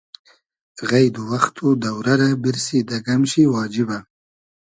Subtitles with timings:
[0.89, 3.97] غݷد و وئخت و دۆرۂ رۂ بیرسی دۂ گئم شی واجیبۂ